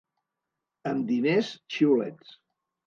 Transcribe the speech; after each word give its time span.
Amb 0.93 1.05
diners, 1.11 1.55
xiulets. 1.77 2.39